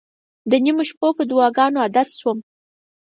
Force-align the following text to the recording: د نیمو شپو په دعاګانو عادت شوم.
د 0.51 0.53
نیمو 0.63 0.83
شپو 0.89 1.07
په 1.17 1.23
دعاګانو 1.29 1.81
عادت 1.83 2.09
شوم. 2.19 2.37